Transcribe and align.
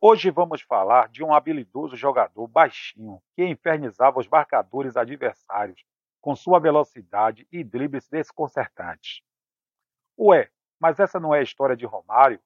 Hoje 0.00 0.30
vamos 0.30 0.62
falar 0.62 1.08
de 1.08 1.24
um 1.24 1.34
habilidoso 1.34 1.96
jogador 1.96 2.46
baixinho 2.46 3.20
que 3.34 3.44
infernizava 3.44 4.20
os 4.20 4.28
marcadores 4.28 4.96
adversários 4.96 5.84
com 6.20 6.36
sua 6.36 6.60
velocidade 6.60 7.48
e 7.50 7.64
dribles 7.64 8.08
desconcertantes. 8.08 9.22
Ué, 10.16 10.50
mas 10.78 11.00
essa 11.00 11.18
não 11.18 11.34
é 11.34 11.40
a 11.40 11.42
história 11.42 11.76
de 11.76 11.84
Romário? 11.84 12.38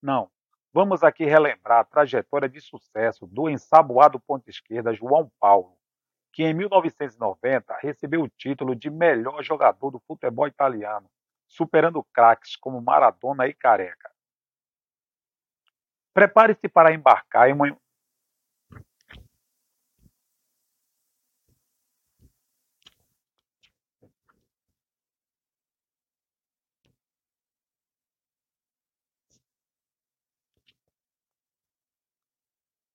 Não. 0.00 0.30
Vamos 0.72 1.04
aqui 1.04 1.26
relembrar 1.26 1.80
a 1.80 1.84
trajetória 1.84 2.48
de 2.48 2.62
sucesso 2.62 3.26
do 3.26 3.50
ensaboado 3.50 4.18
ponta 4.18 4.48
esquerda 4.48 4.94
João 4.94 5.30
Paulo, 5.38 5.76
que 6.32 6.44
em 6.44 6.54
1990 6.54 7.76
recebeu 7.82 8.22
o 8.22 8.28
título 8.28 8.74
de 8.74 8.88
melhor 8.88 9.42
jogador 9.42 9.90
do 9.90 10.00
futebol 10.00 10.48
italiano, 10.48 11.10
superando 11.46 12.02
craques 12.04 12.56
como 12.56 12.80
Maradona 12.80 13.46
e 13.46 13.52
Careca. 13.52 14.15
Prepare-se 16.16 16.66
para 16.66 16.94
embarcar 16.94 17.50
em 17.50 17.52
uma 17.52 17.66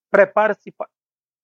Prepare-se 0.10 0.74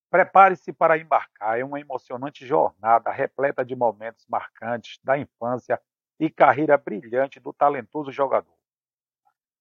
Prepare-se 0.09 0.73
para 0.73 0.97
embarcar 0.97 1.59
em 1.59 1.63
uma 1.63 1.79
emocionante 1.79 2.43
jornada 2.43 3.11
repleta 3.11 3.63
de 3.63 3.75
momentos 3.75 4.25
marcantes 4.27 4.99
da 5.03 5.15
infância 5.15 5.79
e 6.19 6.27
carreira 6.27 6.75
brilhante 6.75 7.39
do 7.39 7.53
talentoso 7.53 8.11
jogador. 8.11 8.56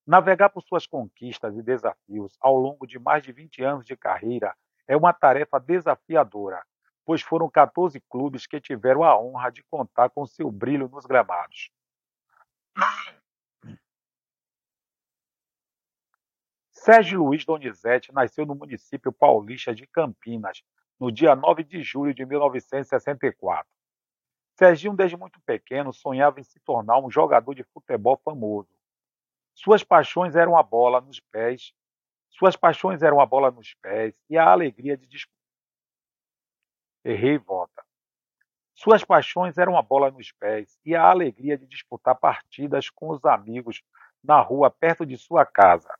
Navegar 0.07 0.49
por 0.49 0.63
suas 0.63 0.87
conquistas 0.87 1.57
e 1.57 1.61
desafios 1.61 2.37
ao 2.39 2.55
longo 2.55 2.87
de 2.87 2.97
mais 2.97 3.21
de 3.21 3.33
20 3.33 3.61
anos 3.61 3.85
de 3.85 3.97
carreira 3.97 4.55
é 4.87 4.95
uma 4.95 5.11
tarefa 5.11 5.59
desafiadora, 5.59 6.63
pois 7.03 7.21
foram 7.21 7.49
14 7.49 7.99
clubes 8.09 8.47
que 8.47 8.61
tiveram 8.61 9.03
a 9.03 9.19
honra 9.19 9.51
de 9.51 9.61
contar 9.63 10.09
com 10.09 10.25
seu 10.25 10.49
brilho 10.49 10.87
nos 10.87 11.05
gramados. 11.05 11.69
Sérgio 16.71 17.21
Luiz 17.21 17.43
Donizete 17.43 18.13
nasceu 18.13 18.45
no 18.45 18.55
município 18.55 19.11
paulista 19.11 19.75
de 19.75 19.85
Campinas, 19.85 20.63
no 20.97 21.11
dia 21.11 21.35
9 21.35 21.65
de 21.65 21.83
julho 21.83 22.13
de 22.13 22.25
1964. 22.25 23.67
Serginho, 24.53 24.95
desde 24.95 25.17
muito 25.17 25.39
pequeno, 25.41 25.91
sonhava 25.91 26.39
em 26.39 26.43
se 26.43 26.61
tornar 26.61 26.97
um 26.97 27.11
jogador 27.11 27.53
de 27.53 27.63
futebol 27.65 28.19
famoso. 28.23 28.76
Suas 29.57 29.83
paixões 29.83 30.35
eram 30.35 30.55
a 30.55 30.61
bola 30.61 31.01
nos 31.01 31.19
pés, 31.19 31.73
suas 32.29 32.55
paixões 32.55 33.01
eram 33.01 33.19
a 33.19 33.25
bola 33.25 33.49
nos 33.49 33.73
pés 33.81 34.13
e 34.29 34.37
a 34.37 34.47
alegria 34.47 34.95
de 34.95 35.07
disputar. 35.07 35.35
Errei 37.03 37.39
volta. 37.39 37.83
Suas 38.75 39.03
paixões 39.03 39.57
eram 39.57 39.75
a 39.75 39.81
bola 39.81 40.11
nos 40.11 40.31
pés 40.31 40.77
e 40.85 40.95
a 40.95 41.09
alegria 41.09 41.57
de 41.57 41.65
disputar 41.65 42.13
partidas 42.19 42.91
com 42.91 43.09
os 43.09 43.25
amigos 43.25 43.81
na 44.23 44.39
rua 44.39 44.69
perto 44.69 45.03
de 45.03 45.17
sua 45.17 45.43
casa. 45.43 45.91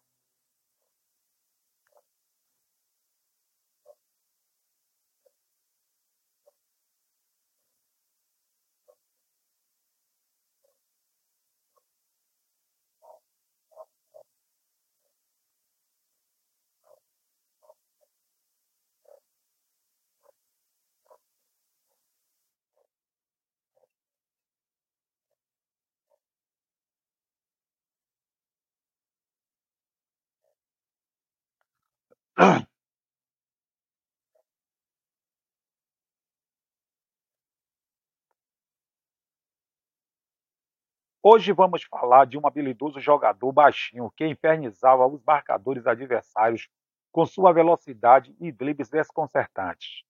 Hoje 41.30 41.52
vamos 41.52 41.84
falar 41.84 42.26
de 42.26 42.38
um 42.38 42.48
habilidoso 42.48 43.02
jogador 43.02 43.52
baixinho 43.52 44.10
que 44.12 44.26
infernizava 44.26 45.06
os 45.06 45.22
marcadores 45.24 45.86
adversários 45.86 46.70
com 47.12 47.26
sua 47.26 47.52
velocidade 47.52 48.34
e 48.40 48.52
dribles 48.52 48.90
desconcertantes. 48.90 50.04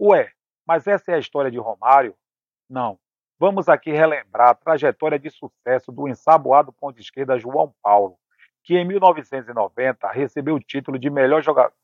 Ué, 0.00 0.30
mas 0.66 0.86
essa 0.86 1.10
é 1.10 1.14
a 1.16 1.18
história 1.18 1.50
de 1.50 1.58
Romário? 1.58 2.14
Não. 2.68 2.98
Vamos 3.38 3.68
aqui 3.68 3.90
relembrar 3.90 4.50
a 4.50 4.54
trajetória 4.54 5.18
de 5.18 5.28
sucesso 5.28 5.90
do 5.90 6.06
ensaboado 6.06 6.72
ponto 6.72 7.00
esquerda 7.00 7.38
João 7.38 7.74
Paulo, 7.82 8.16
que 8.64 8.74
em 8.76 8.84
1990 8.84 10.10
recebeu 10.10 10.54
o 10.56 10.60
título 10.60 10.98
de 10.98 11.10
melhor 11.10 11.42
jogador. 11.42 11.74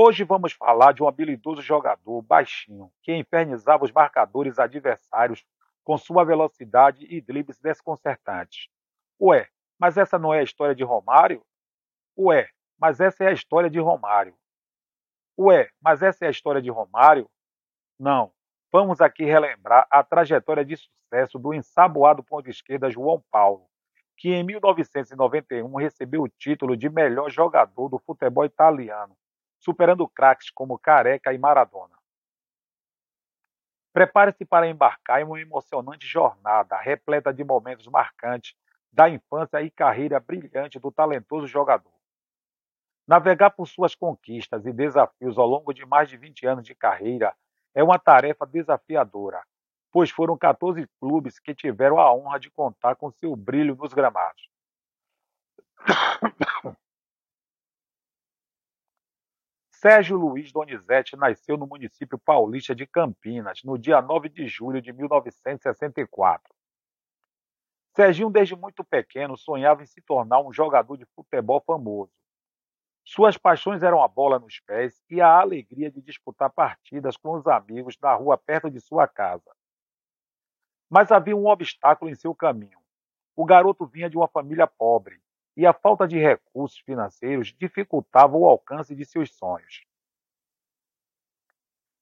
Hoje 0.00 0.22
vamos 0.22 0.52
falar 0.52 0.92
de 0.92 1.02
um 1.02 1.08
habilidoso 1.08 1.60
jogador 1.60 2.22
baixinho 2.22 2.88
que 3.02 3.12
infernizava 3.12 3.84
os 3.84 3.90
marcadores 3.90 4.56
adversários 4.56 5.44
com 5.88 5.96
sua 5.96 6.22
velocidade 6.22 7.06
e 7.08 7.18
dribles 7.18 7.58
desconcertantes. 7.58 8.68
Ué, 9.18 9.48
mas 9.78 9.96
essa 9.96 10.18
não 10.18 10.34
é 10.34 10.40
a 10.40 10.42
história 10.42 10.74
de 10.74 10.84
Romário? 10.84 11.42
Ué, 12.14 12.46
mas 12.78 13.00
essa 13.00 13.24
é 13.24 13.28
a 13.28 13.32
história 13.32 13.70
de 13.70 13.80
Romário. 13.80 14.36
Ué, 15.38 15.70
mas 15.80 16.02
essa 16.02 16.26
é 16.26 16.28
a 16.28 16.30
história 16.30 16.60
de 16.60 16.68
Romário? 16.68 17.26
Não. 17.98 18.30
Vamos 18.70 19.00
aqui 19.00 19.24
relembrar 19.24 19.86
a 19.90 20.04
trajetória 20.04 20.62
de 20.62 20.76
sucesso 20.76 21.38
do 21.38 21.54
ensaboado 21.54 22.22
ponto 22.22 22.50
esquerda 22.50 22.90
João 22.90 23.24
Paulo, 23.30 23.64
que 24.14 24.28
em 24.28 24.44
1991 24.44 25.74
recebeu 25.74 26.20
o 26.20 26.28
título 26.28 26.76
de 26.76 26.90
melhor 26.90 27.30
jogador 27.30 27.88
do 27.88 27.98
futebol 27.98 28.44
italiano 28.44 29.16
superando 29.58 30.06
craques 30.06 30.50
como 30.50 30.78
Careca 30.78 31.32
e 31.32 31.38
Maradona. 31.38 31.97
Prepare-se 33.98 34.44
para 34.44 34.68
embarcar 34.68 35.20
em 35.20 35.24
uma 35.24 35.40
emocionante 35.40 36.06
jornada 36.06 36.76
repleta 36.76 37.34
de 37.34 37.42
momentos 37.42 37.88
marcantes 37.88 38.54
da 38.92 39.10
infância 39.10 39.60
e 39.60 39.72
carreira 39.72 40.20
brilhante 40.20 40.78
do 40.78 40.92
talentoso 40.92 41.48
jogador. 41.48 41.92
Navegar 43.08 43.50
por 43.50 43.66
suas 43.66 43.96
conquistas 43.96 44.64
e 44.66 44.72
desafios 44.72 45.36
ao 45.36 45.48
longo 45.48 45.72
de 45.74 45.84
mais 45.84 46.08
de 46.08 46.16
20 46.16 46.46
anos 46.46 46.64
de 46.64 46.76
carreira 46.76 47.34
é 47.74 47.82
uma 47.82 47.98
tarefa 47.98 48.46
desafiadora, 48.46 49.42
pois 49.90 50.10
foram 50.10 50.38
14 50.38 50.88
clubes 51.00 51.40
que 51.40 51.52
tiveram 51.52 51.98
a 51.98 52.14
honra 52.14 52.38
de 52.38 52.52
contar 52.52 52.94
com 52.94 53.10
seu 53.10 53.34
brilho 53.34 53.74
nos 53.74 53.92
gramados. 53.92 54.48
Sérgio 59.80 60.16
Luiz 60.16 60.50
Donizete 60.50 61.16
nasceu 61.16 61.56
no 61.56 61.64
município 61.64 62.18
paulista 62.18 62.74
de 62.74 62.84
Campinas, 62.84 63.62
no 63.62 63.78
dia 63.78 64.02
9 64.02 64.28
de 64.28 64.48
julho 64.48 64.82
de 64.82 64.92
1964. 64.92 66.52
Serginho, 67.94 68.28
desde 68.28 68.56
muito 68.56 68.82
pequeno, 68.82 69.36
sonhava 69.36 69.84
em 69.84 69.86
se 69.86 70.02
tornar 70.02 70.40
um 70.40 70.52
jogador 70.52 70.96
de 70.96 71.06
futebol 71.14 71.62
famoso. 71.64 72.10
Suas 73.04 73.38
paixões 73.38 73.84
eram 73.84 74.02
a 74.02 74.08
bola 74.08 74.40
nos 74.40 74.58
pés 74.58 75.00
e 75.08 75.20
a 75.20 75.38
alegria 75.38 75.92
de 75.92 76.02
disputar 76.02 76.50
partidas 76.50 77.16
com 77.16 77.34
os 77.34 77.46
amigos 77.46 77.96
na 78.02 78.12
rua 78.14 78.36
perto 78.36 78.68
de 78.68 78.80
sua 78.80 79.06
casa. 79.06 79.54
Mas 80.90 81.12
havia 81.12 81.36
um 81.36 81.46
obstáculo 81.46 82.10
em 82.10 82.16
seu 82.16 82.34
caminho. 82.34 82.80
O 83.36 83.44
garoto 83.44 83.86
vinha 83.86 84.10
de 84.10 84.16
uma 84.16 84.26
família 84.26 84.66
pobre 84.66 85.22
e 85.58 85.66
a 85.66 85.72
falta 85.72 86.06
de 86.06 86.16
recursos 86.16 86.78
financeiros 86.78 87.52
dificultava 87.52 88.36
o 88.36 88.46
alcance 88.46 88.94
de 88.94 89.04
seus 89.04 89.34
sonhos. 89.34 89.84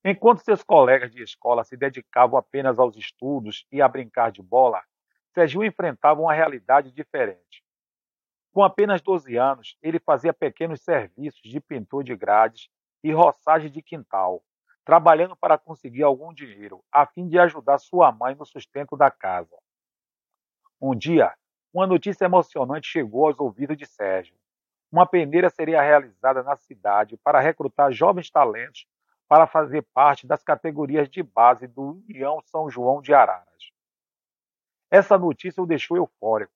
Enquanto 0.05 0.45
seus 0.45 0.63
colegas 0.63 1.11
de 1.11 1.23
escola 1.23 1.65
se 1.65 1.75
dedicavam 1.75 2.39
apenas 2.39 2.79
aos 2.79 2.99
estudos 2.99 3.67
e 3.73 3.81
a 3.81 3.89
brincar 3.89 4.31
de 4.31 4.43
bola, 4.43 4.85
Serginho 5.33 5.65
enfrentava 5.65 6.21
uma 6.21 6.35
realidade 6.35 6.93
diferente. 6.93 7.65
Com 8.53 8.63
apenas 8.63 9.01
12 9.01 9.35
anos, 9.39 9.79
ele 9.81 9.99
fazia 9.99 10.35
pequenos 10.35 10.83
serviços 10.83 11.41
de 11.41 11.59
pintor 11.59 12.05
de 12.05 12.15
grades 12.15 12.69
e 13.03 13.11
roçagem 13.11 13.71
de 13.71 13.81
quintal, 13.81 14.45
trabalhando 14.85 15.35
para 15.35 15.57
conseguir 15.57 16.03
algum 16.03 16.31
dinheiro, 16.31 16.85
a 16.93 17.07
fim 17.07 17.27
de 17.27 17.39
ajudar 17.39 17.79
sua 17.79 18.13
mãe 18.13 18.35
no 18.35 18.45
sustento 18.45 18.99
da 18.99 19.11
casa. 19.11 19.57
Um 20.79 20.95
dia, 20.95 21.35
uma 21.77 21.87
notícia 21.87 22.25
emocionante 22.25 22.89
chegou 22.89 23.27
aos 23.27 23.39
ouvidos 23.39 23.77
de 23.77 23.85
Sérgio. 23.85 24.35
Uma 24.91 25.05
peneira 25.05 25.51
seria 25.51 25.83
realizada 25.83 26.43
na 26.43 26.57
cidade 26.57 27.19
para 27.19 27.39
recrutar 27.39 27.93
jovens 27.93 28.31
talentos 28.31 28.87
para 29.29 29.47
fazer 29.47 29.83
parte 29.93 30.27
das 30.27 30.43
categorias 30.43 31.07
de 31.07 31.23
base 31.23 31.67
do 31.67 32.03
União 32.09 32.41
São 32.47 32.71
João 32.71 33.03
de 33.03 33.13
Araras. 33.13 33.71
Essa 34.91 35.19
notícia 35.19 35.63
o 35.63 35.67
deixou 35.67 35.99
eufórico, 35.99 36.55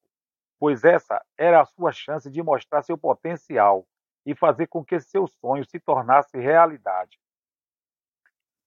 pois 0.58 0.84
essa 0.84 1.22
era 1.36 1.60
a 1.60 1.66
sua 1.66 1.92
chance 1.92 2.30
de 2.30 2.42
mostrar 2.42 2.80
seu 2.80 2.96
potencial 2.96 3.86
e 4.24 4.34
fazer 4.34 4.68
com 4.68 4.82
que 4.82 4.98
seu 5.00 5.26
sonho 5.26 5.66
se 5.66 5.78
tornasse 5.78 6.38
realidade. 6.38 7.20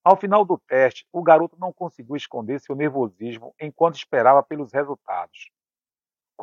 Ao 0.04 0.16
final 0.16 0.46
do 0.46 0.60
teste, 0.60 1.08
o 1.12 1.24
garoto 1.24 1.58
não 1.60 1.74
conseguiu 1.74 2.16
esconder 2.16 2.60
seu 2.60 2.76
nervosismo 2.76 3.56
enquanto 3.60 3.96
esperava 3.96 4.44
pelos 4.44 4.72
resultados. 4.72 5.52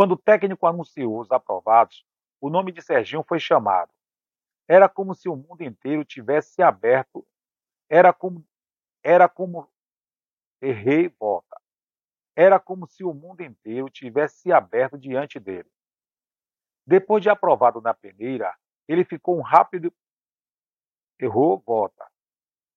Quando 0.00 0.12
o 0.12 0.17
técnico 0.17 0.67
anunciou 0.67 1.20
os 1.20 1.31
aprovados, 1.31 2.06
o 2.41 2.49
nome 2.49 2.73
de 2.73 2.81
Serginho 2.81 3.23
foi 3.23 3.38
chamado. 3.38 3.93
Era 4.67 4.88
como 4.88 5.14
se 5.14 5.29
o 5.29 5.37
mundo 5.37 5.61
inteiro 5.61 6.06
tivesse 6.06 6.55
se 6.55 6.62
aberto. 6.62 7.29
Era 7.87 8.11
como 8.11 8.43
era 9.05 9.29
como 9.29 9.70
errei 10.58 11.08
volta. 11.20 11.61
Era 12.35 12.58
como 12.58 12.87
se 12.87 13.05
o 13.05 13.12
mundo 13.12 13.43
inteiro 13.43 13.91
tivesse 13.91 14.38
se 14.38 14.50
aberto 14.50 14.97
diante 14.97 15.38
dele. 15.38 15.70
Depois 16.87 17.23
de 17.23 17.29
aprovado 17.29 17.82
na 17.82 17.93
peneira, 17.93 18.56
ele 18.88 19.05
ficou 19.05 19.37
um 19.37 19.43
rápido 19.43 19.93
errou 21.20 21.58
volta. 21.58 22.11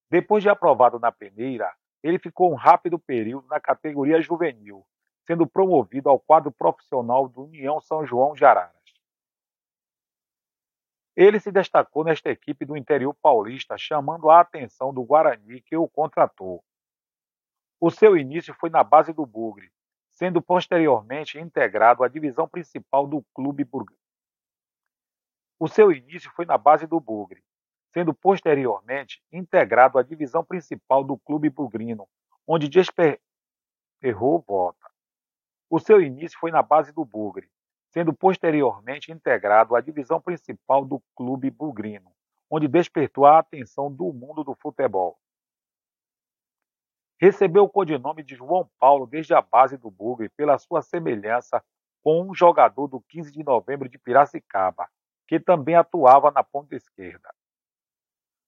Depois 0.09 0.43
de 0.43 0.49
aprovado 0.49 0.99
na 0.99 1.09
peneira, 1.09 1.73
ele 2.03 2.19
ficou 2.19 2.51
um 2.51 2.55
rápido 2.55 2.99
período 2.99 3.47
na 3.47 3.61
categoria 3.61 4.21
juvenil, 4.21 4.85
sendo 5.25 5.47
promovido 5.47 6.09
ao 6.09 6.19
quadro 6.19 6.51
profissional 6.51 7.27
do 7.27 7.43
União 7.43 7.79
São 7.79 8.05
João 8.05 8.33
de 8.33 8.43
Araras. 8.45 8.73
Ele 11.15 11.39
se 11.39 11.51
destacou 11.51 12.03
nesta 12.03 12.29
equipe 12.29 12.65
do 12.65 12.75
interior 12.75 13.13
paulista, 13.13 13.77
chamando 13.77 14.29
a 14.29 14.39
atenção 14.39 14.93
do 14.93 15.03
Guarani, 15.03 15.61
que 15.61 15.77
o 15.77 15.87
contratou. 15.87 16.63
O 17.79 17.91
seu 17.91 18.17
início 18.17 18.53
foi 18.53 18.69
na 18.69 18.83
base 18.83 19.13
do 19.13 19.25
Bugre, 19.25 19.71
sendo 20.09 20.41
posteriormente 20.41 21.39
integrado 21.39 22.03
à 22.03 22.07
divisão 22.07 22.47
principal 22.47 23.05
do 23.05 23.23
clube 23.33 23.63
Bugre. 23.63 23.95
O 25.59 25.67
seu 25.67 25.91
início 25.91 26.31
foi 26.31 26.45
na 26.45 26.57
base 26.57 26.87
do 26.87 26.99
Bugre, 26.99 27.43
sendo 27.93 28.11
posteriormente 28.11 29.23
integrado 29.31 29.99
à 29.99 30.03
divisão 30.03 30.43
principal 30.43 31.03
do 31.03 31.15
clube 31.19 31.49
bugrino, 31.49 32.09
onde 32.47 32.67
desperrou 32.67 33.19
volta. 34.47 34.92
O 35.75 35.79
seu 35.79 35.99
início 35.99 36.37
foi 36.37 36.51
na 36.51 36.61
base 36.61 36.93
do 36.93 37.03
Bugre, 37.03 37.49
sendo 37.89 38.13
posteriormente 38.13 39.11
integrado 39.11 39.75
à 39.75 39.81
divisão 39.81 40.21
principal 40.21 40.85
do 40.85 41.01
clube 41.15 41.49
bugrino, 41.49 42.13
onde 42.47 42.67
despertou 42.67 43.25
a 43.25 43.39
atenção 43.39 43.91
do 43.91 44.13
mundo 44.13 44.43
do 44.43 44.53
futebol. 44.53 45.17
Recebeu 47.19 47.63
o 47.63 47.69
codinome 47.69 48.21
de 48.21 48.35
João 48.35 48.69
Paulo 48.77 49.07
desde 49.07 49.33
a 49.33 49.41
base 49.41 49.75
do 49.75 49.89
Bugre 49.89 50.29
pela 50.29 50.59
sua 50.59 50.83
semelhança 50.83 51.59
com 52.03 52.21
um 52.21 52.35
jogador 52.35 52.85
do 52.85 53.01
15 53.09 53.31
de 53.31 53.43
novembro 53.43 53.89
de 53.89 53.97
Piracicaba, 53.97 54.87
que 55.27 55.39
também 55.39 55.73
atuava 55.73 56.29
na 56.29 56.43
ponta 56.43 56.75
esquerda. 56.75 57.33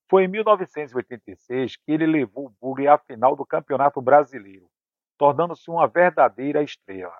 Foi 0.08 0.26
em 0.26 0.28
1986 0.28 1.76
que 1.78 1.92
ele 1.92 2.06
levou 2.06 2.46
o 2.46 2.56
Bugre 2.62 2.88
à 2.88 3.00
final 3.00 3.36
do 3.36 3.44
Campeonato 3.44 4.00
Brasileiro, 4.00 4.70
tornando-se 5.18 5.70
uma 5.70 5.88
verdadeira 5.88 6.62
estrela. 6.62 7.18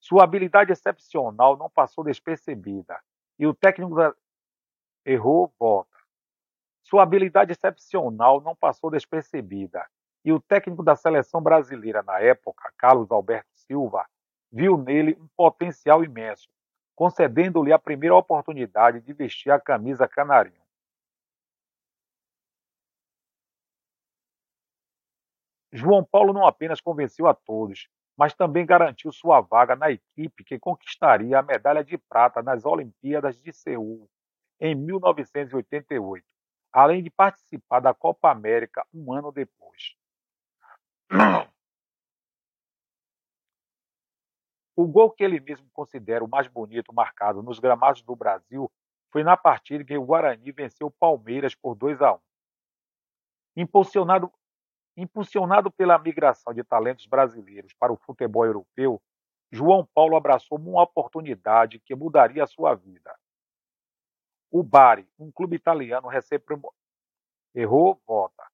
Sua 0.00 0.24
habilidade 0.24 0.72
excepcional 0.72 1.56
não 1.56 1.70
passou 1.70 2.04
despercebida 2.04 3.00
e 3.38 3.46
o 3.46 3.54
técnico 3.54 3.94
da... 3.94 4.14
errou 5.04 5.52
volta. 5.58 5.96
Sua 6.82 7.02
habilidade 7.02 7.52
excepcional 7.52 8.40
não 8.40 8.54
passou 8.54 8.90
despercebida 8.90 9.86
e 10.24 10.32
o 10.32 10.40
técnico 10.40 10.82
da 10.82 10.96
seleção 10.96 11.42
brasileira 11.42 12.02
na 12.02 12.18
época, 12.20 12.72
Carlos 12.76 13.10
Alberto 13.10 13.48
Silva, 13.54 14.06
viu 14.50 14.78
nele 14.78 15.16
um 15.20 15.28
potencial 15.36 16.02
imenso, 16.02 16.48
concedendo-lhe 16.94 17.72
a 17.72 17.78
primeira 17.78 18.14
oportunidade 18.14 19.00
de 19.00 19.12
vestir 19.12 19.50
a 19.50 19.60
camisa 19.60 20.08
canarinho. 20.08 20.63
João 25.76 26.04
Paulo 26.04 26.32
não 26.32 26.46
apenas 26.46 26.80
convenceu 26.80 27.26
a 27.26 27.34
todos, 27.34 27.88
mas 28.16 28.32
também 28.32 28.64
garantiu 28.64 29.10
sua 29.10 29.40
vaga 29.40 29.74
na 29.74 29.90
equipe 29.90 30.44
que 30.44 30.56
conquistaria 30.56 31.36
a 31.36 31.42
medalha 31.42 31.82
de 31.82 31.98
prata 31.98 32.40
nas 32.40 32.64
Olimpíadas 32.64 33.36
de 33.42 33.52
Seul 33.52 34.08
em 34.60 34.72
1988, 34.76 36.24
além 36.72 37.02
de 37.02 37.10
participar 37.10 37.80
da 37.80 37.92
Copa 37.92 38.30
América 38.30 38.86
um 38.94 39.12
ano 39.12 39.32
depois. 39.32 39.96
O 44.76 44.86
gol 44.86 45.10
que 45.10 45.24
ele 45.24 45.40
mesmo 45.40 45.68
considera 45.72 46.24
o 46.24 46.28
mais 46.28 46.46
bonito 46.46 46.92
marcado 46.92 47.42
nos 47.42 47.58
gramados 47.58 48.02
do 48.02 48.14
Brasil 48.14 48.70
foi 49.10 49.24
na 49.24 49.36
partida 49.36 49.82
em 49.82 49.86
que 49.86 49.96
o 49.96 50.04
Guarani 50.04 50.52
venceu 50.52 50.86
o 50.86 50.90
Palmeiras 50.92 51.54
por 51.54 51.74
2 51.74 52.00
a 52.00 52.14
1. 52.14 52.18
Impulsionado 53.56 54.32
Impulsionado 54.96 55.70
pela 55.70 55.98
migração 55.98 56.54
de 56.54 56.62
talentos 56.62 57.06
brasileiros 57.06 57.72
para 57.74 57.92
o 57.92 57.96
futebol 57.96 58.46
europeu, 58.46 59.02
João 59.50 59.86
Paulo 59.94 60.16
abraçou 60.16 60.58
uma 60.58 60.82
oportunidade 60.82 61.80
que 61.80 61.94
mudaria 61.94 62.44
a 62.44 62.46
sua 62.46 62.74
vida. 62.74 63.14
O 64.50 64.62
Bari, 64.62 65.08
um 65.18 65.32
clube 65.32 65.56
italiano 65.56 66.06
recém-promovido. 66.06 66.78
Errou, 67.54 68.00
volta. 68.06 68.44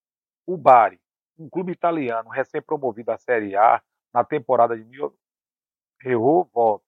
O 0.47 0.57
Bari, 0.57 1.01
um 1.39 1.49
clube 1.49 1.73
italiano 1.73 2.31
recém-promovido 2.31 3.13
à 3.13 3.19
Série 3.19 3.57
A 3.57 3.83
na 4.13 4.25
temporada 4.25 4.77
de. 4.77 4.99
Errou, 6.05 6.49
volta. 6.53 6.85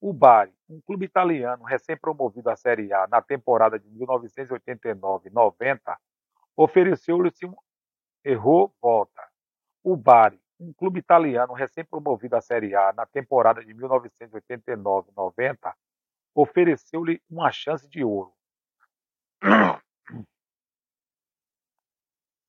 O 0.00 0.12
Bari, 0.12 0.54
um 0.68 0.80
clube 0.80 1.06
italiano 1.06 1.64
recém-promovido 1.64 2.50
à 2.50 2.56
Série 2.56 2.92
A 2.92 3.06
na 3.06 3.22
temporada 3.22 3.78
de 3.78 3.88
1989-90, 3.88 5.96
ofereceu-lhe 6.56 7.30
errou, 8.24 8.74
volta. 8.80 9.28
O 9.82 9.96
Bari, 9.96 10.40
um 10.58 10.72
clube 10.72 10.98
italiano 10.98 11.52
recém-promovido 11.52 12.36
à 12.36 12.40
Série 12.40 12.74
A 12.74 12.90
na 12.92 13.04
temporada 13.04 13.62
de 13.64 13.74
1989-90, 13.74 15.74
ofereceu-lhe 16.34 17.22
uma 17.28 17.52
chance 17.52 17.86
de 17.88 18.02
ouro. 18.02 18.32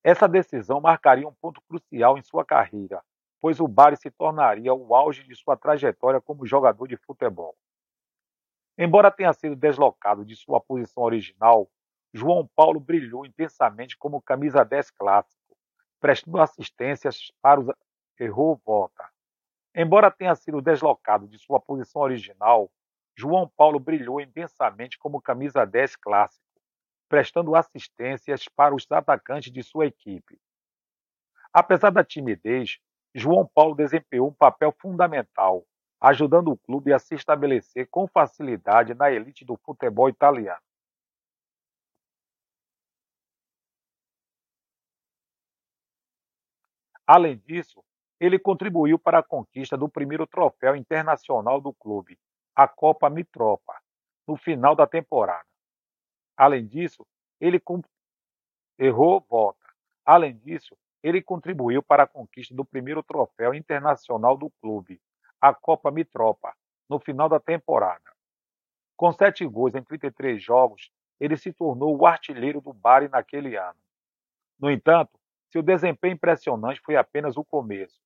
Essa 0.03 0.27
decisão 0.27 0.79
marcaria 0.79 1.27
um 1.27 1.34
ponto 1.34 1.62
crucial 1.63 2.17
em 2.17 2.22
sua 2.22 2.46
carreira, 2.46 3.03
pois 3.41 3.60
o 3.60 3.67
Bari 3.67 3.98
se 3.98 4.12
tornaria 4.12 4.74
o 4.74 4.96
auge 4.96 5.24
de 5.24 5.36
sua 5.36 5.58
trajetória 5.58 6.22
como 6.22 6.46
jogador 6.46 6.88
de 6.88 6.96
futebol. 6.96 7.58
Embora 8.77 9.12
tenha 9.12 9.34
sido 9.34 9.55
deslocado 9.55 10.25
de 10.25 10.36
sua 10.36 10.62
posição 10.62 11.03
original, 11.03 11.70
João 12.13 12.48
Paulo 12.55 12.79
brilhou 12.79 13.25
intensamente 13.25 13.98
como 13.98 14.22
camisa 14.22 14.63
10 14.63 14.91
clássico 14.91 15.45
prestando 16.00 16.40
assistências 16.40 17.32
para 17.42 17.60
os 17.60 17.68
errou 18.20 18.62
volta. 18.66 19.10
Embora 19.75 20.12
tenha 20.12 20.36
sido 20.36 20.62
deslocado 20.62 21.28
de 21.28 21.38
sua 21.38 21.60
posição 21.60 22.02
original, 22.02 22.72
João 23.18 23.50
Paulo 23.58 23.80
brilhou 23.80 24.22
intensamente 24.22 24.98
como 24.98 25.22
camisa 25.22 25.66
10 25.66 25.96
clássico, 25.98 26.46
prestando 27.10 27.56
assistências 27.56 28.48
para 28.48 28.74
os 28.74 28.90
atacantes 28.90 29.52
de 29.52 29.64
sua 29.64 29.86
equipe. 29.86 30.40
Apesar 31.54 31.90
da 31.90 32.04
timidez, 32.04 32.80
João 33.14 33.50
Paulo 33.54 33.75
desempenhou 33.75 34.28
um 34.28 34.34
papel 34.34 34.74
fundamental, 34.78 35.66
ajudando 36.02 36.52
o 36.52 36.58
clube 36.58 36.92
a 36.92 37.00
se 37.00 37.16
estabelecer 37.16 37.88
com 37.90 38.08
facilidade 38.08 38.94
na 38.94 39.12
elite 39.12 39.46
do 39.46 39.56
futebol 39.58 40.10
italiano. 40.10 40.64
Além 47.07 47.38
disso, 47.38 47.83
ele 48.19 48.39
contribuiu 48.39 48.97
para 48.97 49.19
a 49.19 49.24
conquista 49.24 49.77
do 49.77 49.89
primeiro 49.89 50.25
troféu 50.25 50.75
internacional 50.75 51.62
do 51.62 51.74
clube, 51.74 52.17
a 52.55 52.67
Copa 52.67 53.09
Mitropa, 53.09 53.79
no 54.27 54.35
final 54.35 54.75
da 54.75 54.88
temporada. 54.88 55.45
Além 56.35 56.65
disso, 56.65 57.05
ele 57.39 57.62
errou 58.79 59.25
volta. 59.29 59.65
Além 60.05 60.38
disso, 60.38 60.75
ele 61.03 61.21
contribuiu 61.21 61.83
para 61.83 62.03
a 62.03 62.07
conquista 62.07 62.55
do 62.55 62.65
primeiro 62.65 63.03
troféu 63.03 63.53
internacional 63.53 64.35
do 64.35 64.50
clube, 64.62 65.00
a 65.39 65.53
Copa 65.53 65.91
Mitropa, 65.91 66.55
no 66.89 67.00
final 67.00 67.29
da 67.29 67.39
temporada. 67.39 68.12
Com 68.97 69.12
sete 69.12 69.45
gols 69.45 69.75
em 69.75 69.83
33 69.83 70.41
jogos, 70.41 70.91
ele 71.19 71.38
se 71.38 71.53
tornou 71.53 71.97
o 71.97 72.05
artilheiro 72.05 72.62
do 72.62 72.74
Bari 72.74 73.07
naquele 73.07 73.55
ano. 73.55 73.79
No 74.57 74.71
entanto, 74.71 75.12
seu 75.55 75.63
desempenho 75.63 76.15
impressionante 76.15 76.81
foi 76.81 76.97
apenas 76.97 77.38
o 77.38 77.45
começo. 77.45 77.97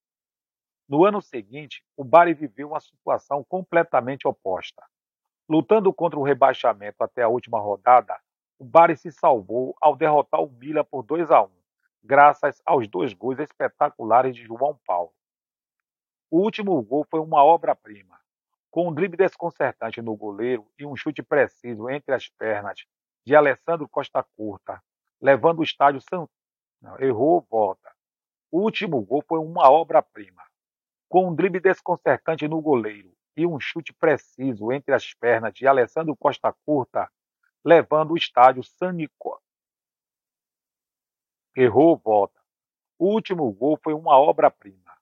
No 0.88 1.04
ano 1.04 1.20
seguinte, 1.20 1.84
o 1.98 2.04
Bari 2.04 2.32
viveu 2.32 2.68
uma 2.68 2.80
situação 2.80 3.44
completamente 3.44 4.28
oposta. 4.28 4.86
Lutando 5.50 5.92
contra 5.92 6.20
o 6.20 6.22
rebaixamento 6.22 7.04
até 7.04 7.24
a 7.24 7.28
última 7.28 7.60
rodada, 7.60 8.16
o 8.60 8.64
Bari 8.64 8.96
se 8.96 9.12
salvou 9.12 9.76
ao 9.82 9.96
derrotar 9.96 10.40
o 10.44 10.52
Mila 10.52 10.84
por 10.84 11.02
2 11.02 11.32
a 11.32 11.42
1, 11.42 11.50
graças 12.04 12.62
aos 12.64 12.88
dois 12.88 13.14
gols 13.14 13.40
espetaculares 13.40 14.36
de 14.36 14.44
João 14.44 14.80
Paulo. 14.86 15.12
O 16.30 16.42
último 16.42 16.80
gol 16.84 17.04
foi 17.10 17.20
uma 17.20 17.44
obra-prima. 17.44 18.20
Com 18.70 18.90
um 18.90 18.94
drible 18.94 19.18
desconcertante 19.18 20.04
no 20.04 20.16
goleiro 20.16 20.68
e 20.78 20.86
um 20.86 20.96
chute 20.96 21.24
preciso 21.24 21.90
entre 21.90 22.14
as 22.14 22.30
pernas 22.30 22.86
de 23.26 23.36
Alessandro 23.36 23.90
Costa 23.90 24.22
Curta, 24.38 24.80
levando 25.20 25.60
o 25.60 25.64
estádio. 25.64 26.00
Não, 26.82 27.00
errou, 27.00 27.46
volta. 27.50 27.92
O 28.52 28.62
último 28.62 29.02
gol 29.02 29.24
foi 29.28 29.40
uma 29.40 29.70
obra-prima 29.70 30.44
com 31.10 31.28
um 31.28 31.36
drible 31.36 31.60
desconcertante 31.60 32.48
no 32.48 32.62
goleiro 32.62 33.12
e 33.36 33.46
um 33.46 33.60
chute 33.60 33.94
preciso 33.94 34.72
entre 34.72 34.94
as 34.94 35.14
pernas 35.14 35.54
de 35.54 35.68
Alessandro 35.68 36.16
Costa 36.16 36.54
Curta, 36.66 37.12
levando 37.66 38.12
o 38.12 38.18
estádio. 38.18 38.62
Errou, 41.56 41.98
volta. 41.98 42.40
O 42.98 43.08
último 43.08 43.52
gol 43.52 43.80
foi 43.82 43.94
uma 43.94 44.18
obra-prima, 44.18 44.94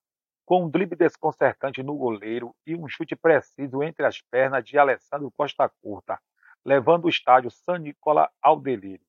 com 0.46 0.63
um 0.63 0.69
drible 0.69 0.96
desconcertante 0.96 1.84
no 1.84 1.96
goleiro 1.96 2.55
e 2.65 2.75
um 2.75 2.88
chute 2.88 3.15
preciso 3.15 3.81
entre 3.84 4.05
as 4.05 4.22
pernas 4.22 4.63
de 4.63 4.77
Alessandro 4.77 5.31
Costa 5.31 5.67
Curta, 5.81 6.19
levando 6.63 7.05
o 7.05 7.10
estádio 7.10 7.50
San 7.50 7.79
Nicola 7.79 8.31
ao 8.41 8.60
delírio. 8.60 9.06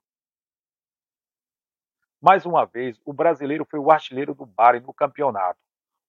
Mais 2.20 2.44
uma 2.44 2.64
vez, 2.64 3.00
o 3.04 3.12
brasileiro 3.12 3.64
foi 3.64 3.78
o 3.78 3.90
artilheiro 3.90 4.34
do 4.34 4.44
Bari 4.44 4.80
no 4.80 4.92
campeonato 4.92 5.60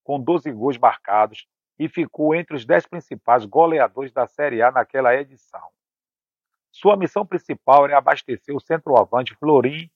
com 0.04 0.20
12 0.20 0.52
gols 0.52 0.78
marcados 0.78 1.48
e 1.78 1.88
ficou 1.88 2.34
entre 2.34 2.56
os 2.56 2.66
10 2.66 2.88
principais 2.88 3.46
goleadores 3.46 4.12
da 4.12 4.26
Série 4.26 4.62
A 4.62 4.72
naquela 4.72 5.16
edição. 5.16 5.70
Sua 6.72 6.98
missão 6.98 7.26
principal 7.26 7.86
era 7.86 7.98
abastecer 7.98 8.56
o 8.56 8.60
centroavante 8.60 9.36
Florim 9.36 9.90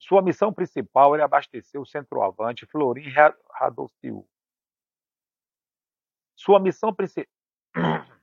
Sua 0.00 0.22
missão 0.22 0.52
principal 0.52 1.14
era 1.14 1.26
abastecer 1.26 1.78
o 1.78 1.84
centroavante 1.84 2.64
Florim 2.64 3.12
Radocil. 3.52 4.26
Sua 6.38 6.60
missão 6.60 6.94
principal 6.94 7.28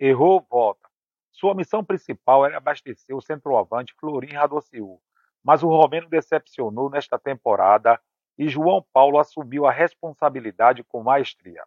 Errou, 0.00 0.40
volta. 0.50 0.88
Sua 1.30 1.54
missão 1.54 1.84
principal 1.84 2.46
era 2.46 2.56
abastecer 2.56 3.14
o 3.14 3.20
centroavante 3.20 3.94
Florim 4.00 4.32
Radociu, 4.32 4.98
mas 5.44 5.62
o 5.62 5.68
romeno 5.68 6.08
decepcionou 6.08 6.88
nesta 6.88 7.18
temporada 7.18 8.00
e 8.38 8.48
João 8.48 8.82
Paulo 8.90 9.18
assumiu 9.18 9.66
a 9.66 9.70
responsabilidade 9.70 10.82
com 10.82 11.02
maestria. 11.02 11.62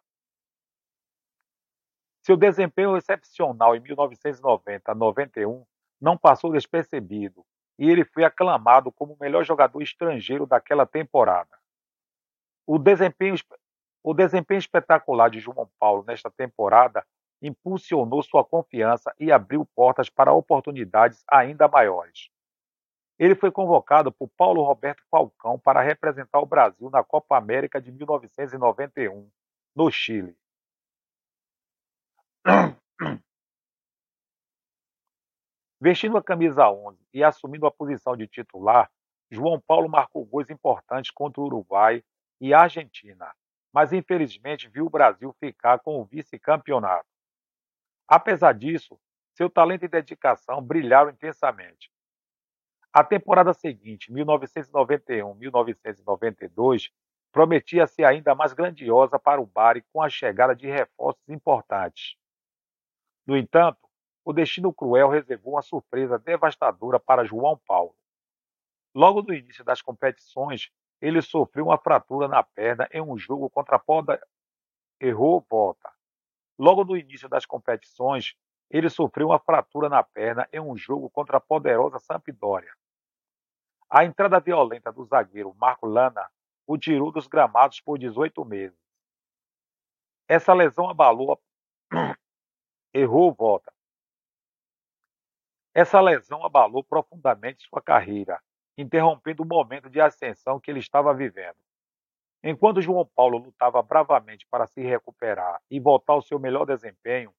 Seu 2.20 2.36
desempenho 2.36 2.96
excepcional 2.96 3.76
em 3.76 3.80
1990-91 3.80 5.64
não 6.00 6.18
passou 6.18 6.50
despercebido 6.50 7.46
e 7.78 7.88
ele 7.88 8.04
foi 8.04 8.24
aclamado 8.24 8.90
como 8.90 9.12
o 9.14 9.18
melhor 9.20 9.44
jogador 9.44 9.80
estrangeiro 9.80 10.46
daquela 10.46 10.84
temporada. 10.84 11.56
O 12.66 12.76
desempenho, 12.76 13.36
o 14.02 14.14
desempenho 14.14 14.58
espetacular 14.58 15.28
de 15.30 15.40
João 15.40 15.70
Paulo 15.78 16.04
nesta 16.06 16.30
temporada 16.30 17.04
impulsionou 17.42 18.22
sua 18.22 18.44
confiança 18.44 19.14
e 19.18 19.32
abriu 19.32 19.64
portas 19.74 20.08
para 20.10 20.32
oportunidades 20.32 21.24
ainda 21.28 21.68
maiores. 21.68 22.30
Ele 23.18 23.34
foi 23.34 23.50
convocado 23.50 24.10
por 24.10 24.28
Paulo 24.28 24.62
Roberto 24.62 25.02
Falcão 25.10 25.58
para 25.58 25.82
representar 25.82 26.40
o 26.40 26.46
Brasil 26.46 26.88
na 26.90 27.04
Copa 27.04 27.36
América 27.36 27.80
de 27.80 27.92
1991, 27.92 29.30
no 29.74 29.90
Chile. 29.90 30.34
Vestindo 35.78 36.16
a 36.16 36.22
camisa 36.22 36.70
11 36.70 36.98
e 37.12 37.22
assumindo 37.24 37.66
a 37.66 37.70
posição 37.70 38.16
de 38.16 38.26
titular, 38.26 38.90
João 39.30 39.60
Paulo 39.60 39.88
marcou 39.88 40.24
gols 40.24 40.50
importantes 40.50 41.10
contra 41.10 41.40
o 41.40 41.44
Uruguai 41.44 42.02
e 42.40 42.52
a 42.54 42.62
Argentina, 42.62 43.30
mas 43.72 43.92
infelizmente 43.92 44.68
viu 44.68 44.86
o 44.86 44.90
Brasil 44.90 45.32
ficar 45.38 45.78
com 45.80 46.00
o 46.00 46.04
vice-campeonato. 46.04 47.06
Apesar 48.08 48.52
disso, 48.52 48.98
seu 49.34 49.48
talento 49.48 49.84
e 49.84 49.88
dedicação 49.88 50.60
brilharam 50.60 51.10
intensamente. 51.10 51.88
A 52.92 53.04
temporada 53.04 53.54
seguinte, 53.54 54.12
1991-1992, 54.12 56.90
prometia 57.30 57.86
ser 57.86 58.04
ainda 58.04 58.34
mais 58.34 58.52
grandiosa 58.52 59.16
para 59.18 59.40
o 59.40 59.46
Bari 59.46 59.82
com 59.92 60.02
a 60.02 60.10
chegada 60.10 60.56
de 60.56 60.66
reforços 60.66 61.28
importantes. 61.28 62.16
No 63.24 63.36
entanto, 63.36 63.78
o 64.24 64.32
destino 64.32 64.72
cruel 64.72 65.08
reservou 65.08 65.54
uma 65.54 65.62
surpresa 65.62 66.18
devastadora 66.18 66.98
para 66.98 67.24
João 67.24 67.56
Paulo. 67.66 67.94
Logo 68.92 69.22
no 69.22 69.32
início 69.32 69.64
das 69.64 69.80
competições, 69.80 70.72
ele 71.00 71.22
sofreu 71.22 71.66
uma 71.66 71.78
fratura 71.78 72.28
na 72.28 72.42
perna 72.42 72.88
em 72.92 73.00
um 73.00 73.16
jogo 73.16 73.48
contra 73.48 73.76
a 73.76 73.78
Poda. 73.78 74.20
Errou 75.00 75.44
volta. 75.48 75.90
Logo 76.58 76.84
no 76.84 76.96
início 76.96 77.28
das 77.28 77.46
competições, 77.46 78.34
ele 78.68 78.90
sofreu 78.90 79.28
uma 79.28 79.38
fratura 79.38 79.88
na 79.88 80.02
perna 80.02 80.48
em 80.52 80.60
um 80.60 80.76
jogo 80.76 81.08
contra 81.10 81.38
a 81.38 81.40
poderosa 81.40 81.98
Sampdoria. 81.98 82.72
A 83.88 84.04
entrada 84.04 84.38
violenta 84.38 84.92
do 84.92 85.04
zagueiro 85.04 85.54
Marco 85.54 85.86
Lana 85.86 86.30
o 86.66 86.78
tirou 86.78 87.10
dos 87.10 87.26
gramados 87.26 87.80
por 87.80 87.98
18 87.98 88.44
meses. 88.44 88.78
Essa 90.28 90.54
lesão 90.54 90.88
abalou. 90.88 91.32
A... 91.32 92.16
Errou 92.94 93.32
volta. 93.32 93.72
Essa 95.74 96.00
lesão 96.00 96.44
abalou 96.44 96.84
profundamente 96.84 97.66
sua 97.68 97.80
carreira, 97.82 98.40
interrompendo 98.76 99.42
o 99.42 99.46
momento 99.46 99.90
de 99.90 100.00
ascensão 100.00 100.60
que 100.60 100.70
ele 100.70 100.80
estava 100.80 101.14
vivendo. 101.14 101.56
Enquanto 102.42 102.80
João 102.80 103.06
Paulo 103.14 103.36
lutava 103.38 103.82
bravamente 103.82 104.46
para 104.50 104.66
se 104.66 104.80
recuperar 104.80 105.60
e 105.70 105.78
voltar 105.78 106.14
ao 106.14 106.22
seu 106.22 106.38
melhor 106.38 106.64
desempenho, 106.64 107.34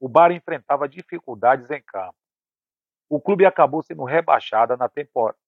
o 0.00 0.08
Bar 0.08 0.32
enfrentava 0.32 0.88
dificuldades 0.88 1.70
em 1.70 1.80
campo. 1.82 2.16
O 3.08 3.20
clube 3.20 3.46
acabou 3.46 3.82
sendo 3.82 4.02
rebaixado 4.04 4.76
na 4.76 4.88
temporada. 4.88 5.38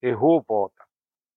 Errou 0.00 0.42
volta. 0.46 0.86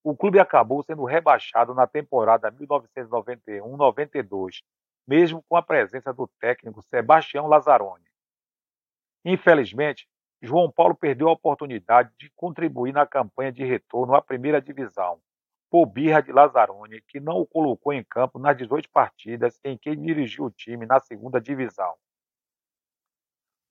O 0.03 0.15
clube 0.15 0.39
acabou 0.39 0.81
sendo 0.83 1.03
rebaixado 1.03 1.74
na 1.74 1.86
temporada 1.86 2.50
1991-92, 2.51 4.63
mesmo 5.07 5.43
com 5.43 5.55
a 5.55 5.62
presença 5.62 6.13
do 6.13 6.27
técnico 6.39 6.81
Sebastião 6.81 7.48
Lazzaroni. 7.48 8.05
Infelizmente, 9.24 10.07
João 10.41 10.71
Paulo 10.71 10.95
perdeu 10.95 11.29
a 11.29 11.33
oportunidade 11.33 12.12
de 12.17 12.31
contribuir 12.31 12.91
na 12.91 13.05
campanha 13.05 13.51
de 13.51 13.63
retorno 13.63 14.15
à 14.15 14.21
primeira 14.21 14.60
divisão, 14.60 15.21
por 15.69 15.86
birra 15.86 16.21
de 16.21 16.31
Lazzaroni, 16.31 17.00
que 17.07 17.19
não 17.19 17.38
o 17.38 17.45
colocou 17.45 17.93
em 17.93 18.03
campo 18.03 18.39
nas 18.39 18.57
18 18.57 18.89
partidas 18.89 19.60
em 19.63 19.77
que 19.77 19.95
dirigiu 19.95 20.45
o 20.45 20.51
time 20.51 20.88
na 20.88 21.00
segunda 21.00 21.39
divisão. 21.39 21.93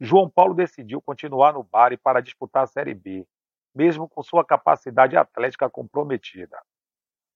João 0.00 0.30
Paulo 0.30 0.54
decidiu 0.54 1.02
continuar 1.02 1.52
no 1.54 1.64
Bari 1.64 1.96
para 1.96 2.22
disputar 2.22 2.62
a 2.62 2.68
Série 2.68 2.94
B, 2.94 3.26
mesmo 3.74 4.08
com 4.08 4.22
sua 4.22 4.44
capacidade 4.44 5.16
atlética 5.16 5.68
comprometida. 5.68 6.56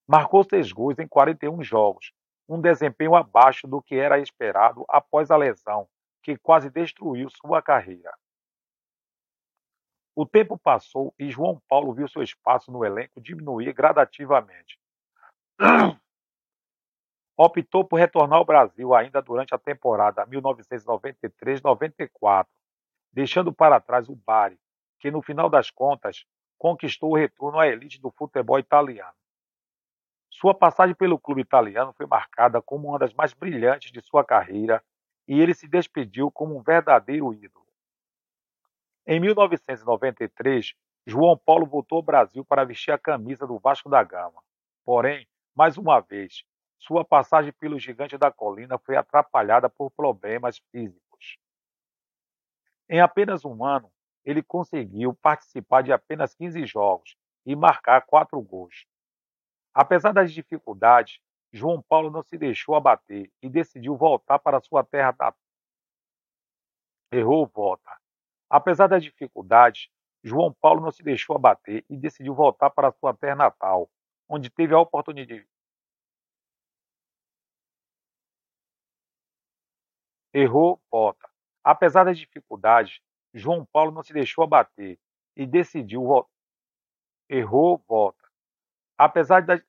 Marcou 0.07 0.45
seis 0.45 0.71
gols 0.71 0.99
em 0.99 1.09
41 1.09 1.63
jogos, 1.63 2.13
um 2.49 2.61
desempenho 2.61 3.17
abaixo 3.17 3.67
do 3.67 3.83
que 3.83 3.97
era 3.97 4.19
esperado 4.19 4.85
após 4.89 5.31
a 5.31 5.37
lesão, 5.37 5.89
que 6.23 6.39
quase 6.39 6.71
destruiu 6.71 7.29
sua 7.31 7.61
carreira. 7.61 8.13
O 10.17 10.25
tempo 10.25 10.57
passou 10.57 11.13
e 11.19 11.29
João 11.29 11.61
Paulo 11.69 11.93
viu 11.93 12.07
seu 12.07 12.23
espaço 12.23 12.71
no 12.71 12.85
elenco 12.85 13.21
diminuir 13.21 13.73
gradativamente. 13.73 14.79
Optou 17.37 17.85
por 17.85 17.97
retornar 17.97 18.39
ao 18.39 18.45
Brasil 18.45 18.95
ainda 18.95 19.21
durante 19.21 19.53
a 19.53 19.59
temporada 19.59 20.25
1993-94, 20.27 22.47
deixando 23.13 23.53
para 23.53 23.81
trás 23.81 24.09
o 24.09 24.15
Bari, 24.15 24.57
que 25.01 25.11
no 25.11 25.21
final 25.21 25.51
das 25.51 25.69
contas 25.69 26.25
conquistou 26.57 27.11
o 27.11 27.17
retorno 27.17 27.59
à 27.59 27.67
elite 27.67 28.01
do 28.01 28.13
futebol 28.13 28.61
italiano. 28.61 29.17
Sua 30.31 30.55
passagem 30.55 30.95
pelo 30.95 31.19
clube 31.19 31.41
italiano 31.41 31.93
foi 31.93 32.07
marcada 32.07 32.63
como 32.63 32.87
uma 32.89 33.01
das 33.01 33.13
mais 33.13 33.35
brilhantes 33.35 33.91
de 33.91 34.01
sua 34.01 34.25
carreira 34.25 34.81
e 35.27 35.41
ele 35.41 35.55
se 35.55 35.67
despediu 35.67 36.31
como 36.31 36.57
um 36.57 36.63
verdadeiro 36.63 37.35
ídolo. 37.35 37.64
Em 39.07 39.21
1993, 39.21 40.75
João 41.07 41.37
Paulo 41.37 41.67
voltou 41.67 41.97
ao 41.97 42.03
Brasil 42.03 42.43
para 42.43 42.65
vestir 42.65 42.91
a 42.91 42.99
camisa 42.99 43.47
do 43.47 43.59
Vasco 43.59 43.91
da 43.91 44.03
Gama. 44.03 44.43
Porém, 44.83 45.29
mais 45.55 45.77
uma 45.77 46.01
vez, 46.01 46.43
sua 46.79 47.05
passagem 47.05 47.53
pelo 47.53 47.79
Gigante 47.79 48.17
da 48.17 48.33
Colina 48.33 48.79
foi 48.79 48.97
atrapalhada 48.97 49.69
por 49.69 49.91
problemas 49.91 50.59
físicos. 50.71 51.37
Em 52.89 53.01
apenas 53.01 53.45
um 53.45 53.63
ano, 53.63 53.93
ele 54.25 54.43
conseguiu 54.43 55.15
participar 55.15 55.83
de 55.83 55.93
apenas 55.93 56.35
15 56.35 56.65
jogos 56.65 57.15
e 57.45 57.55
marcar 57.55 58.07
quatro 58.07 58.41
gols. 58.41 58.87
Apesar 59.75 60.13
das 60.13 60.33
dificuldades, 60.33 61.21
João 61.53 61.83
Paulo 61.83 62.11
não 62.11 62.23
se 62.23 62.39
deixou 62.39 62.75
abater 62.75 63.31
e 63.43 63.51
decidiu 63.51 63.97
voltar 63.97 64.39
para 64.39 64.61
sua 64.61 64.83
terra 64.83 65.09
natal. 65.09 65.37
Errou 67.13 67.47
volta. 67.47 68.04
Apesar 68.49 68.87
das 68.87 69.03
dificuldades, 69.03 69.89
João 70.23 70.53
Paulo 70.61 70.81
não 70.81 70.91
se 70.91 71.03
deixou 71.03 71.37
abater 71.37 71.85
e 71.89 71.97
decidiu 71.97 72.35
voltar 72.35 72.71
para 72.71 72.93
sua 72.93 73.15
terra 73.15 73.37
natal, 73.37 73.91
onde 74.29 74.51
teve 74.51 74.75
a 74.75 74.81
oportunidade. 74.81 75.47
Errou 80.33 80.81
volta. 80.91 81.29
Apesar 81.63 82.05
das 82.05 82.19
dificuldades, 82.19 83.01
João 83.33 83.65
Paulo 83.65 83.93
não 83.93 84.03
se 84.03 84.13
deixou 84.13 84.45
abater 84.45 84.99
e 85.37 85.47
decidiu 85.47 86.03
voltar. 86.05 86.31
Errou 87.29 87.83
volta. 87.89 88.25
Apesar 88.99 89.43
das 89.43 89.63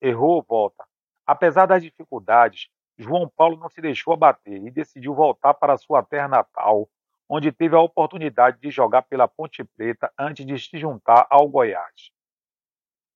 errou 0.00 0.42
volta. 0.42 0.86
Apesar 1.26 1.66
das 1.66 1.82
dificuldades, 1.82 2.68
João 2.98 3.28
Paulo 3.28 3.56
não 3.56 3.68
se 3.68 3.80
deixou 3.80 4.14
abater 4.14 4.64
e 4.64 4.70
decidiu 4.70 5.14
voltar 5.14 5.54
para 5.54 5.76
sua 5.76 6.02
terra 6.02 6.28
natal, 6.28 6.88
onde 7.28 7.50
teve 7.50 7.74
a 7.74 7.80
oportunidade 7.80 8.60
de 8.60 8.70
jogar 8.70 9.02
pela 9.02 9.26
Ponte 9.26 9.64
Preta 9.64 10.12
antes 10.18 10.46
de 10.46 10.58
se 10.58 10.78
juntar 10.78 11.26
ao 11.28 11.48
Goiás. 11.48 12.10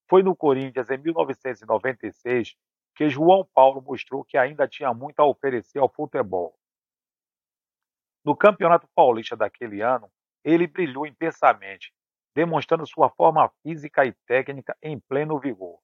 Foi 0.09 0.23
no 0.23 0.35
Corinthians 0.35 0.91
em 0.91 0.99
1996 0.99 2.57
que 2.95 3.09
João 3.09 3.49
Paulo 3.55 3.81
mostrou 3.81 4.25
que 4.25 4.37
ainda 4.37 4.67
tinha 4.67 4.93
muito 4.93 5.21
a 5.21 5.25
oferecer 5.25 5.79
ao 5.79 5.89
futebol. 5.89 6.59
No 8.25 8.37
Campeonato 8.37 8.89
Paulista 8.95 9.37
daquele 9.37 9.81
ano, 9.81 10.11
ele 10.45 10.67
brilhou 10.67 11.07
intensamente, 11.07 11.95
demonstrando 12.35 12.87
sua 12.87 13.09
forma 13.09 13.49
física 13.63 14.05
e 14.05 14.13
técnica 14.27 14.77
em 14.83 14.99
pleno 14.99 15.39
vigor. 15.39 15.79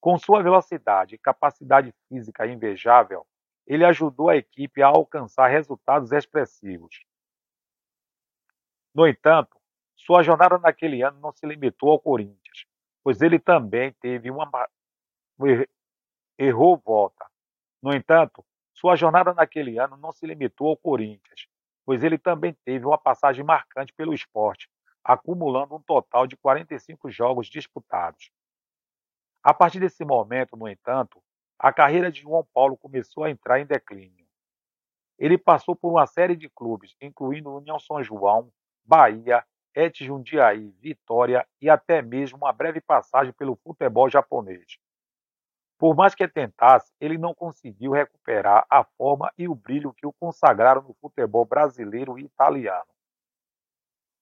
Com 0.00 0.16
sua 0.18 0.42
velocidade 0.42 1.14
e 1.14 1.18
capacidade 1.18 1.92
física 2.08 2.46
invejável, 2.46 3.26
ele 3.66 3.84
ajudou 3.84 4.28
a 4.28 4.36
equipe 4.36 4.82
a 4.82 4.88
alcançar 4.88 5.48
resultados 5.48 6.12
expressivos. 6.12 7.04
No 8.94 9.08
entanto, 9.08 9.58
sua 9.96 10.22
jornada 10.22 10.58
naquele 10.58 11.02
ano 11.02 11.18
não 11.20 11.32
se 11.32 11.44
limitou 11.46 11.90
ao 11.90 11.98
Corinthians, 11.98 12.64
pois 13.02 13.20
ele 13.20 13.38
também 13.38 13.92
teve 14.00 14.30
uma 14.30 14.48
errou 16.38 16.76
volta. 16.76 17.26
No 17.82 17.92
entanto, 17.92 18.44
sua 18.72 18.96
jornada 18.96 19.34
naquele 19.34 19.78
ano 19.78 19.96
não 19.96 20.12
se 20.12 20.26
limitou 20.26 20.68
ao 20.68 20.76
Corinthians, 20.76 21.48
pois 21.84 22.02
ele 22.02 22.18
também 22.18 22.52
teve 22.64 22.86
uma 22.86 22.98
passagem 22.98 23.44
marcante 23.44 23.92
pelo 23.92 24.14
esporte, 24.14 24.68
acumulando 25.02 25.74
um 25.74 25.82
total 25.82 26.26
de 26.26 26.36
45 26.36 27.10
jogos 27.10 27.48
disputados. 27.48 28.30
A 29.42 29.52
partir 29.52 29.80
desse 29.80 30.04
momento, 30.04 30.56
no 30.56 30.68
entanto, 30.68 31.22
a 31.58 31.72
carreira 31.72 32.10
de 32.10 32.22
João 32.22 32.46
Paulo 32.54 32.76
começou 32.76 33.24
a 33.24 33.30
entrar 33.30 33.60
em 33.60 33.66
declínio. 33.66 34.26
Ele 35.18 35.38
passou 35.38 35.76
por 35.76 35.90
uma 35.90 36.06
série 36.06 36.36
de 36.36 36.48
clubes, 36.48 36.96
incluindo 37.00 37.54
União 37.54 37.78
São 37.78 38.02
João, 38.02 38.50
Bahia, 38.84 39.44
Et 39.74 40.04
Jundiaí, 40.04 40.70
Vitória 40.80 41.46
e 41.60 41.68
até 41.68 42.00
mesmo 42.00 42.38
uma 42.38 42.52
breve 42.52 42.80
passagem 42.80 43.32
pelo 43.32 43.56
futebol 43.56 44.08
japonês. 44.08 44.78
Por 45.78 45.96
mais 45.96 46.14
que 46.14 46.28
tentasse, 46.28 46.92
ele 47.00 47.18
não 47.18 47.34
conseguiu 47.34 47.92
recuperar 47.92 48.64
a 48.70 48.84
forma 48.84 49.32
e 49.36 49.48
o 49.48 49.54
brilho 49.54 49.92
que 49.92 50.06
o 50.06 50.12
consagraram 50.12 50.82
no 50.82 50.94
futebol 50.94 51.44
brasileiro 51.44 52.18
e 52.18 52.24
italiano. 52.24 52.86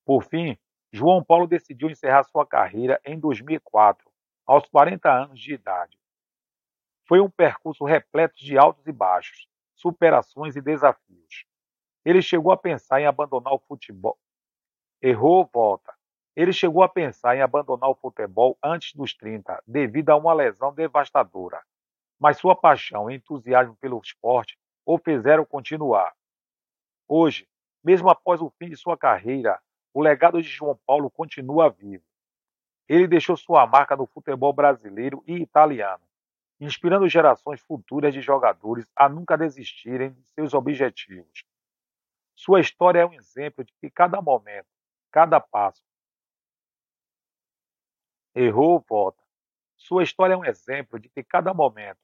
Por 0.05 0.25
fim, 0.25 0.59
João 0.91 1.23
Paulo 1.23 1.47
decidiu 1.47 1.91
encerrar 1.91 2.25
sua 2.25 2.47
carreira 2.47 3.01
em 3.05 3.19
2004, 3.19 4.11
aos 4.47 4.67
40 4.69 5.11
anos 5.11 5.39
de 5.39 5.55
idade. 5.55 5.99
Foi 7.07 7.21
um 7.21 7.31
percurso 7.31 7.85
repleto 7.85 8.37
de 8.37 8.57
altos 8.57 8.87
e 8.87 8.93
baixos, 8.93 9.47
superações 9.75 10.57
e 10.57 10.61
desafios. 10.61 11.47
Ele 12.05 12.21
chegou 12.21 12.53
a 12.53 12.57
pensar 12.57 13.01
em 13.01 13.07
abandonar 13.07 13.53
o 13.53 13.59
futebol. 13.59 14.19
Errou, 15.03 15.51
volta. 15.53 15.93
Ele 16.37 16.53
chegou 16.53 16.81
a 16.83 16.89
pensar 16.89 17.37
em 17.37 17.43
abandonar 17.43 17.91
o 17.91 17.95
futebol 17.97 18.57
antes 18.63 18.95
dos 18.95 19.13
30, 19.13 19.61
devido 19.67 20.11
a 20.11 20.17
uma 20.17 20.33
lesão 20.33 20.73
devastadora. 20.73 21.61
Mas 22.21 22.39
sua 22.39 22.55
paixão 22.55 23.11
e 23.11 23.17
entusiasmo 23.17 23.75
pelo 23.77 24.01
esporte 24.01 24.57
o 24.87 24.97
fizeram 24.97 25.45
continuar. 25.45 26.15
Hoje, 27.09 27.49
mesmo 27.83 28.09
após 28.09 28.41
o 28.41 28.49
fim 28.51 28.69
de 28.69 28.77
sua 28.77 28.97
carreira, 28.97 29.61
o 29.93 30.01
legado 30.01 30.41
de 30.41 30.49
João 30.49 30.79
Paulo 30.87 31.11
continua 31.11 31.69
vivo. 31.69 32.05
Ele 32.89 33.09
deixou 33.09 33.37
sua 33.37 33.67
marca 33.67 33.97
no 33.97 34.07
futebol 34.07 34.53
brasileiro 34.53 35.23
e 35.27 35.35
italiano, 35.35 36.05
inspirando 36.61 37.09
gerações 37.09 37.61
futuras 37.61 38.15
de 38.15 38.21
jogadores 38.21 38.89
a 38.95 39.09
nunca 39.09 39.37
desistirem 39.37 40.13
de 40.13 40.23
seus 40.29 40.55
objetivos. 40.55 41.45
Sua 42.35 42.61
história 42.61 43.01
é 43.01 43.07
um 43.07 43.13
exemplo 43.13 43.65
de 43.65 43.73
que 43.81 43.91
cada 43.91 44.23
momento, 44.23 44.72
cada 45.13 45.39
passo, 45.39 45.83
errou, 48.35 48.83
volta. 48.89 49.23
Sua 49.77 50.03
história 50.03 50.35
é 50.35 50.37
um 50.37 50.45
exemplo 50.45 50.99
de 50.99 51.09
que 51.09 51.23
cada 51.23 51.53
momento, 51.53 51.99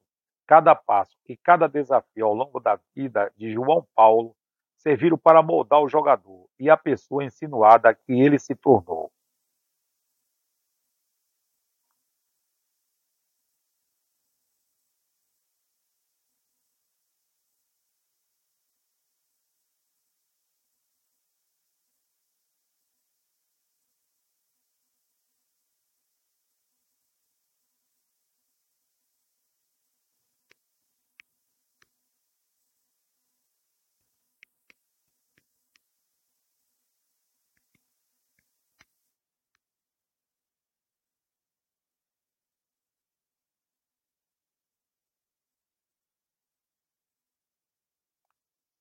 cada 0.47 0.75
passo 0.75 1.17
e 1.27 1.37
cada 1.37 1.67
desafio 1.67 2.27
ao 2.27 2.35
longo 2.35 2.61
da 2.61 2.79
vida 2.95 3.33
de 3.37 3.51
João 3.51 3.87
Paulo 3.95 4.37
serviram 4.77 5.17
para 5.17 5.43
moldar 5.43 5.81
o 5.81 5.89
jogador 5.89 6.49
e 6.59 6.69
a 6.69 6.77
pessoa 6.77 7.25
insinuada 7.25 7.95
que 7.95 8.13
ele 8.13 8.39
se 8.39 8.55
tornou. 8.55 9.11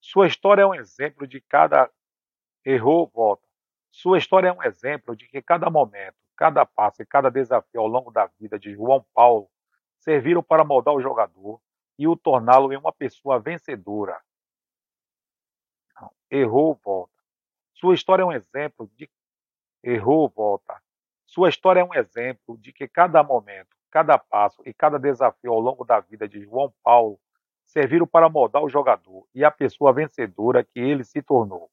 Sua 0.10 0.26
história 0.26 0.62
é 0.62 0.66
um 0.66 0.74
exemplo 0.74 1.28
de 1.28 1.42
cada 1.42 1.92
errou, 2.64 3.12
volta. 3.14 3.46
Sua 3.92 4.18
história 4.18 4.48
é 4.48 4.54
um 4.54 4.64
exemplo 4.64 5.18
de 5.18 5.28
que 5.28 5.42
cada 5.42 5.70
momento, 5.70 6.16
cada 6.34 6.66
passo 6.66 7.02
e 7.02 7.06
cada 7.06 7.30
desafio 7.30 7.82
ao 7.82 7.88
longo 7.88 8.10
da 8.10 8.26
vida 8.40 8.58
de 8.58 8.74
João 8.74 9.06
Paulo 9.14 9.50
serviram 10.00 10.42
para 10.42 10.64
moldar 10.64 10.94
o 10.94 11.02
jogador 11.02 11.60
e 12.00 12.08
o 12.08 12.16
torná-lo 12.16 12.72
em 12.72 12.78
uma 12.78 12.94
pessoa 12.94 13.38
vencedora. 13.38 14.18
Errou, 16.32 16.80
volta. 16.82 17.22
Sua 17.74 17.94
história 17.94 18.24
é 18.24 18.26
um 18.26 18.32
exemplo 18.32 18.90
de 18.96 19.12
errou, 19.84 20.30
volta. 20.30 20.82
Sua 21.26 21.50
história 21.50 21.82
é 21.82 21.84
um 21.84 21.94
exemplo 21.94 22.58
de 22.58 22.72
que 22.72 22.88
cada 22.88 23.22
momento, 23.24 23.76
cada 23.92 24.18
passo 24.18 24.64
e 24.66 24.74
cada 24.74 24.98
desafio 24.98 25.52
ao 25.52 25.60
longo 25.60 25.84
da 25.84 26.00
vida 26.00 26.30
de 26.30 26.40
João 26.44 26.74
Paulo 26.82 27.20
serviram 27.68 28.08
para 28.08 28.30
moldar 28.30 28.64
o 28.64 28.70
jogador 28.70 29.28
e 29.36 29.44
a 29.44 29.52
pessoa 29.52 29.94
vencedora 29.94 30.64
que 30.64 30.80
ele 30.80 31.04
se 31.04 31.22
tornou. 31.22 31.70